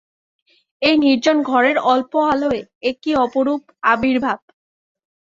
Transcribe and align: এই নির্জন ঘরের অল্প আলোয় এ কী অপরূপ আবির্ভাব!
এই 0.81 0.95
নির্জন 0.97 1.37
ঘরের 1.43 1.77
অল্প 1.91 2.11
আলোয় 2.31 2.59
এ 2.81 2.91
কী 3.01 3.11
অপরূপ 3.17 3.61
আবির্ভাব! 3.91 4.39